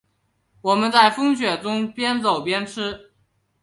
[0.61, 3.11] 我们在风雪中边走边吃